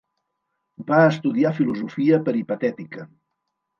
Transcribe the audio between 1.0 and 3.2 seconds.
estudiar filosofia peripatètica.